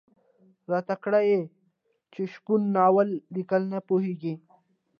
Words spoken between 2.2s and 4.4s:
شپون ناول ليکل نه پوهېږي.